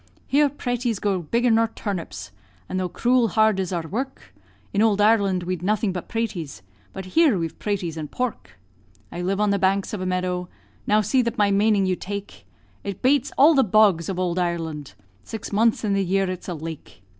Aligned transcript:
Here 0.25 0.49
praties 0.49 0.97
grow 0.99 1.21
bigger 1.21 1.51
nor 1.51 1.67
turnips; 1.67 2.31
And 2.67 2.79
though 2.79 2.89
cruel 2.89 3.27
hard 3.27 3.59
is 3.59 3.71
our 3.71 3.87
work, 3.87 4.33
In 4.73 4.81
ould 4.81 4.99
Ireland 4.99 5.43
we'd 5.43 5.61
nothing 5.61 5.93
but 5.93 6.09
praties, 6.09 6.63
But 6.91 7.05
here 7.13 7.37
we 7.37 7.45
have 7.45 7.59
praties 7.59 7.97
and 7.97 8.09
pork. 8.09 8.57
I 9.11 9.21
live 9.21 9.39
on 9.39 9.51
the 9.51 9.59
banks 9.59 9.93
of 9.93 10.01
a 10.01 10.07
meadow, 10.07 10.49
Now 10.87 11.01
see 11.01 11.21
that 11.21 11.37
my 11.37 11.51
maning 11.51 11.85
you 11.85 11.95
take; 11.95 12.47
It 12.83 13.03
bates 13.03 13.31
all 13.37 13.53
the 13.53 13.63
bogs 13.63 14.09
of 14.09 14.17
ould 14.17 14.39
Ireland 14.39 14.95
Six 15.23 15.51
months 15.51 15.83
in 15.83 15.93
the 15.93 16.03
year 16.03 16.27
it's 16.31 16.47
a 16.49 16.55
lake. 16.55 17.03